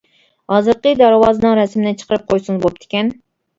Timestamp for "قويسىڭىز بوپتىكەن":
2.35-3.17